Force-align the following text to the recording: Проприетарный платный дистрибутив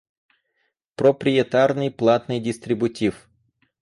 Проприетарный 0.95 1.91
платный 1.91 2.39
дистрибутив 2.39 3.13